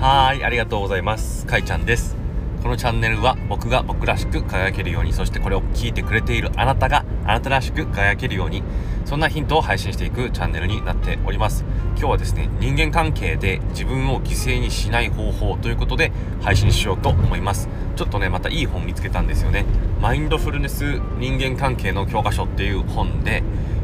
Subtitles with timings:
[0.00, 1.44] はーい、ありがとうございます。
[1.44, 2.16] かいちゃんです。
[2.62, 8.62] このチャンネルは僕が僕らしく輝けるように、そしてこれを聞いてくれているあなたがあなたらしく輝けるように、
[9.04, 11.66] そんなヒントを配信していくチャンネルになっております。
[11.98, 17.68] 今日はですね、人間関係で自分を犠牲にしない方法ということで配信しようと思います。
[17.94, 19.66] ちょっとね、またいい本見つけたんですよね。
[20.00, 23.42] マインドフルネス人間関係の教科書っていう本で、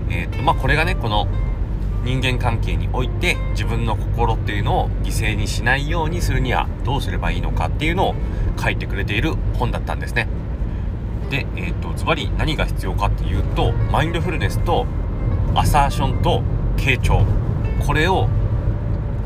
[0.08, 1.28] えーっと、まあ、これがね、この
[2.06, 8.14] 人間関係において自分の心っていうのを犠牲にしないようにするにはどうすればいいのかっていうのを
[8.62, 10.28] 書いてくれている本だったんですね。
[11.30, 14.86] で、えっ、と、ズバリ何が必要かっていうと、マインドフルネスと
[15.56, 16.42] アサーションと
[16.76, 17.24] 傾聴。
[17.84, 18.28] これを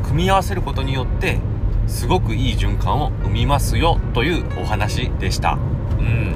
[0.05, 1.39] 組み合わせることによって、
[1.87, 5.59] すごくいい循環を生みますよというお話でした。
[5.99, 6.35] うん。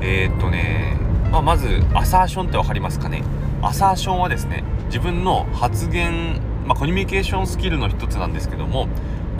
[0.00, 0.96] えっ、とね、
[1.30, 3.22] まあ、まず、アサーションってわかりますかね？
[3.60, 8.88] アサーションはですね、自分の発言、まあ、コミュニケーションスキルの一つなんですけども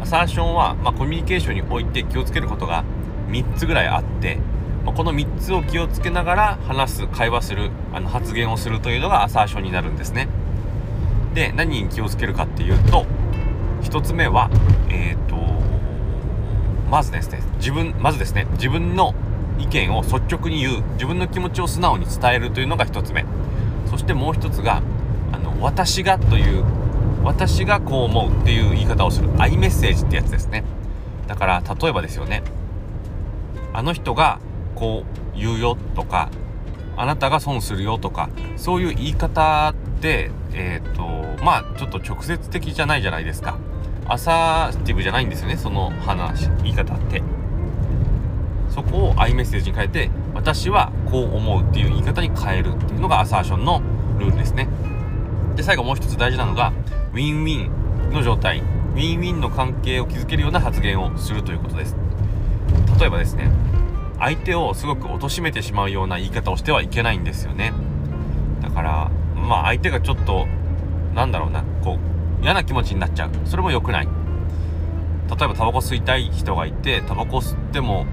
[0.01, 2.85] アサーションは、まあ、コミュニケーションにおいて気をつけることが
[3.31, 4.39] 3つぐらいあって、
[4.85, 10.29] まあ、この3つを気をつけながら話す会話するあの発言をするというのがアサーションになるんですね。
[11.35, 13.05] で何に気をつけるかっていうと
[13.83, 14.51] 1つ目は
[14.89, 15.37] えっ、と
[16.91, 19.15] まずですね自分まずですね自分の
[19.59, 23.25] 意見を率直に言う自分の気持ちを素直に伝えるというのが1つ目。
[23.87, 24.83] そしてもう一つが
[25.61, 26.65] 私がという
[27.23, 30.65] 私がこう思うっていう言い方をするアイメッセージってやつですね。
[31.27, 32.43] だから例えばですよね。
[33.73, 34.41] あの人が
[34.75, 36.31] こう言うよとか
[36.97, 41.03] あなたが損するよとかそういう言い方ってえっ、と
[41.45, 43.59] まあちょっと直接的じゃないじゃないですか。
[44.09, 47.23] アサーティブじゃないんですよねその話言い方って。
[48.71, 53.83] そこをアイメッセージに変えて私はこう思うっていう言い方に変えるっていうのがアサーションの
[54.19, 54.69] ルールですね。
[55.57, 56.73] で最後もう一つ大事なのが
[57.13, 58.63] ウィンウィンの状態。
[58.93, 61.95] ウィンウィンの関係を築けるような発言をするということです。
[62.99, 63.49] 例えばですね
[64.19, 67.73] 相手をすごく貶めてしまうような言い方をしてはいけないんですよね。
[68.61, 70.49] だからまあ相手がちょっと
[71.15, 71.99] なんだろうなこ
[72.41, 73.31] う嫌な気持ちになっちゃう。
[73.45, 74.07] それも良くない。
[74.07, 78.07] 例えばタバコ吸いたい人がいてタバコ吸っても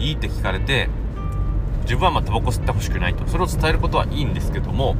[0.00, 0.88] いいって聞かれて
[1.82, 3.24] 自分はまあタバコ吸ってほしくないと。
[3.28, 4.96] それを伝えることはいいんですけども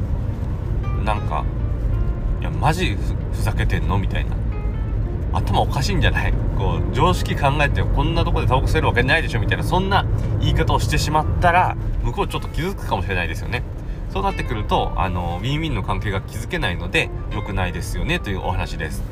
[1.05, 1.45] なんか
[2.41, 2.97] いやマジ
[3.33, 3.99] ふざけてんの？
[3.99, 4.37] みたいな。
[5.33, 6.33] 頭おかしいんじゃない？
[6.57, 9.41] こう常識考えてこんなとこでタバコ吸えるわけないでしょ？
[9.41, 10.07] みたいなそんな
[10.41, 13.63] 言い方をしてしまったら向こうちょっと傷つくかもしれないですよね。
[14.11, 19.03] そうなってくるとあのウィンウィンの関係が築けないので良くないですよねというお話です。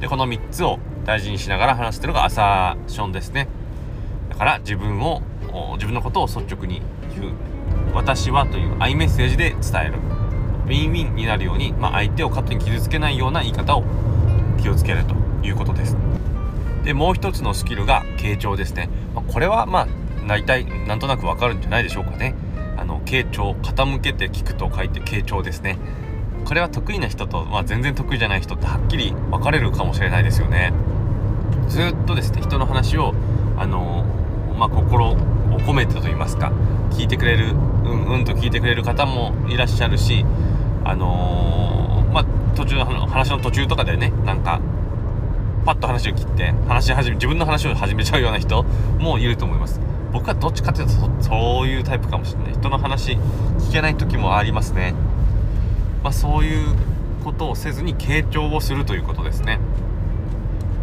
[0.00, 3.48] でこの3つを大事にしながら話してるのがアサーションですね。
[4.28, 5.22] だから自分を
[5.74, 6.82] 自分のことを率直に
[7.18, 7.32] 言う。
[7.94, 9.94] 私はというアイメッセージで伝える。
[10.68, 13.84] ウィンウィンになるように、まあ、相手を勝手に傷つけないような言い方を
[14.60, 15.14] 気をつけると
[15.46, 15.96] いうことです。
[16.84, 19.88] でもう一つのスキルが傾聴ですね、まあ、これはまあ
[20.26, 22.34] 大体なんとなくわかるんじゃないでしょうかね。
[22.76, 25.78] あの傾聴傾けて聞くと書いて傾聴ですね。
[26.44, 30.72] これは得意な人と、まあ、全然得意じゃない人ってはっきり分かれるかもしれないですよね。
[31.68, 33.14] ずっとですね人の話を
[33.56, 34.04] あの
[34.58, 35.16] まあ、心を
[35.60, 36.52] 込めてと言いますか
[36.90, 37.56] 聞いてくれるう
[37.88, 40.24] んうんと聞いてくれる方もいらっしゃるし
[40.88, 42.24] あのー、まあ
[42.56, 44.60] 途中の話の途中とかでねなんか
[45.66, 48.62] パッと話を切って話し始め自分の話を始めちゃうような人
[48.98, 49.80] もいると思います。
[50.12, 52.54] 僕はどっちかっていうとそういうタイプかもしれない。
[52.54, 54.94] 人の話聞けない時もありますね。
[56.02, 56.74] まあそういう
[57.22, 59.60] ことをせずに傾聴をするということですね。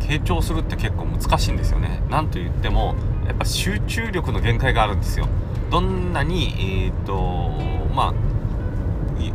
[0.02, 2.04] 傾聴するって結構難しいんですよね。
[2.12, 2.94] なんと言っても
[3.26, 5.28] やっぱ集中力の限界があるんですよ。
[5.72, 7.50] どんなにえっ、と
[7.96, 8.14] まあ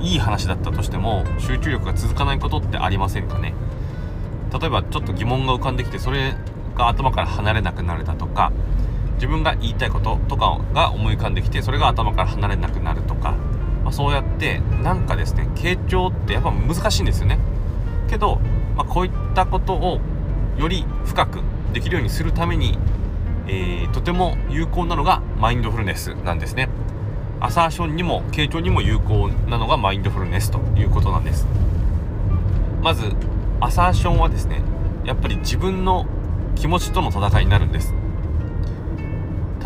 [0.01, 3.55] いい話だったとしても集中力が続かないことってありませんかね？
[4.53, 6.35] 例えばちょっと疑問が浮かんできてそれ
[6.77, 8.53] が頭から離れなくなるだとか
[9.15, 13.33] 自分が言いたいこととかが思い浮かんできてそれが頭から離れなくなるとか、
[13.85, 17.39] まあ、そうやってなんかですね傾聴ってやっぱ難しいんですよね。
[18.09, 18.41] けど、
[18.77, 20.01] まあ、こういったことを
[20.57, 21.41] より深く
[21.73, 22.79] できるようにするために
[23.47, 26.69] えー、とても有効なのがマインドフルネスなんですね。
[27.41, 31.47] アサーションにも傾聴にも有効なのがマインドフルネスということなんです。
[32.83, 33.13] まず
[33.61, 34.63] アサーションはですね
[35.05, 36.07] やっぱり自分の
[36.55, 37.95] 気持ちとの戦いになるんです。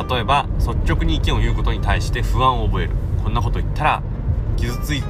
[0.09, 2.93] 例えば率直に意見を言うことに対して不安を覚える。
[3.23, 4.03] こんなこと言ったら
[4.57, 5.03] 傷つい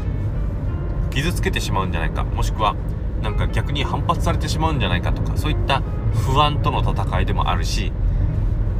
[1.11, 2.25] 傷つけてしまうんじゃないか。
[2.25, 2.75] もしくは
[3.22, 5.82] なんか逆に反発されてしまうんじゃないかとかそういった
[6.26, 7.90] 不安との戦いでもあるし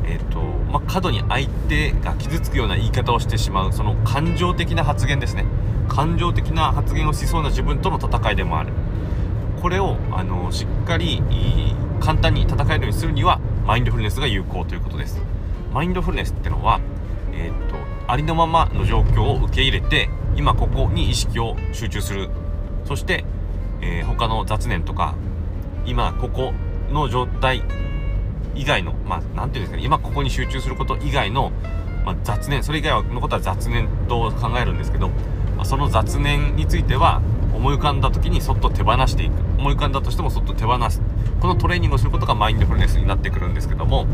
[0.04, 5.44] えーとまあ、過度に相手が傷つくような言い方をしてしまうその感情的な発言ですね。
[5.88, 8.73] 感情的な発言をしそうな自分との戦いでもある。
[9.62, 11.23] これをあのしっかり
[12.00, 15.23] 簡単に戦えるようにするにはマインドフルネスが有効ということです。
[15.73, 16.81] マインドフルネスってのは、
[17.32, 17.77] えー、っと
[18.09, 22.31] ありのままの状況を受け入れて今ここに意識を集中する。
[22.85, 23.25] そして、
[23.81, 25.15] えー、他の雑念とか
[25.87, 26.53] 今ここ
[26.91, 27.62] の状態
[28.55, 31.53] 以外のまあ何て言うんですかね今ここに集中すること以外の、
[32.05, 35.09] まあ、雑念それ以外のことは雑念と考えるんですけど、
[35.56, 37.23] まあ、その雑念については
[37.55, 39.45] 思い浮かんだ時にそっと手放していく。
[39.65, 41.01] 思い浮かんだとしてもそっと手放す
[41.41, 44.05] このトレーニングをすることがマインドフルネスになってくるんですけども、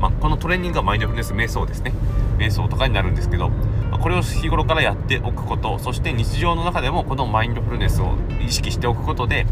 [0.00, 1.92] まあ、このトレーニングがマインドフルネス瞑想ですね
[2.36, 9.46] 瞑想とかになるんですけど、まあ、これを日頃からやっておくことそして日常の中でもこのマインドフルネスを意識しておくことで、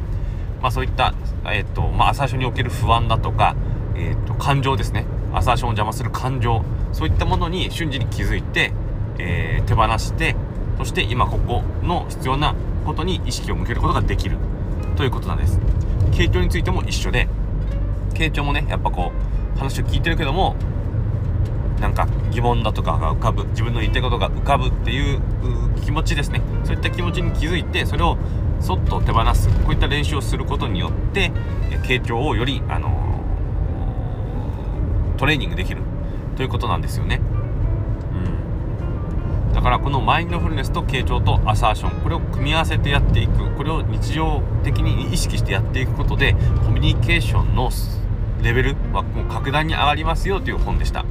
[0.60, 1.14] まあ、そういった、
[1.44, 3.54] えーとまあ、アサーションにおける不安だとか、
[4.00, 5.04] えーと、感情ですね。
[5.34, 6.64] アサーションを邪魔する感情。
[6.92, 8.72] そういったものに瞬時に気づいて、
[9.18, 10.34] えー、手放して
[10.78, 12.54] そして今ここの必要な
[12.84, 14.38] ことに意識を向けることができる。
[14.96, 15.60] ということなんです。
[16.10, 17.28] 傾聴についても一緒で。
[18.14, 19.12] 傾聴もねやっぱこ
[19.54, 20.56] う話を聞いてるけども
[21.80, 25.20] なんか疑問だとかが浮かぶ自分の言いたいことが浮かぶっていう
[25.82, 26.42] 気持ちですね。
[26.64, 28.18] そういった気持ちに気づいてそれを
[28.60, 29.48] そっと手放す。
[29.64, 31.32] こういった練習をすることによって
[31.84, 33.09] 傾聴をより、あのー、
[35.20, 35.82] トレーニングできる。
[36.36, 37.20] ということなんですよね。
[39.48, 39.52] うん。
[39.52, 43.54] だからこのマインドフルネスと傾聴とアサーションこれを組み合わせてやっていく。
[43.54, 46.32] これを日常的に意識してやっていくことで
[46.64, 47.70] コミュニケーションの
[48.42, 51.04] レベルはもう格段に上がりますよという本でした。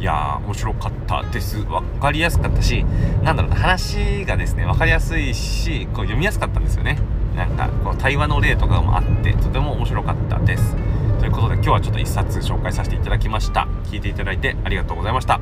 [0.00, 1.58] いやー面白かったです。
[1.62, 2.84] 分かりやすかったし
[3.22, 6.98] なんだろうな話がですね分かりやすいしこう読みやすかったんですよね。
[7.36, 10.74] なんかこう対話の例とかもあってとても面白かったです。
[11.18, 13.66] ということで今日はちょっと1冊紹介させていただきました。
[13.84, 15.40] 聞いていただいてありがとうございました。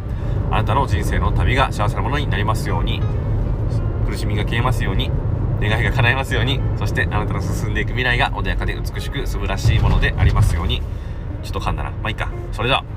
[0.51, 3.01] あなたの人生の旅が幸せなものになりますように
[4.07, 5.11] 苦しみが消えますように
[5.61, 10.83] 願いが叶いますようにそしてあなたの進んでいく未来が穏やかで美しく素晴らしいものでありますように。
[11.43, 11.91] ちょっと噛んだな。
[11.91, 12.31] まあいいか。
[12.53, 12.96] それでは。